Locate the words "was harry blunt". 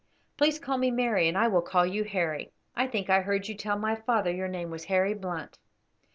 4.71-5.59